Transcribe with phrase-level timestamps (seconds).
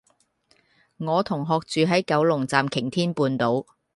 [0.97, 3.67] 我同學住喺九龍站擎天半島